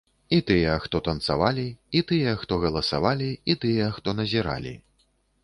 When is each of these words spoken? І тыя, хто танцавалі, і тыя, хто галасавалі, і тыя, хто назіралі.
І 0.35 0.37
тыя, 0.47 0.77
хто 0.85 1.01
танцавалі, 1.07 1.65
і 1.99 2.03
тыя, 2.13 2.33
хто 2.45 2.59
галасавалі, 2.65 3.29
і 3.53 3.59
тыя, 3.67 3.93
хто 4.01 4.19
назіралі. 4.19 4.75